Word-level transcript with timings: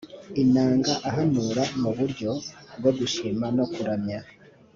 inanga 0.43 0.93
ahanura 1.09 1.63
mu 1.81 1.89
buryo 1.97 2.31
bwo 2.77 2.91
gushima 2.99 3.45
no 3.57 3.65
kuramya 3.73 4.19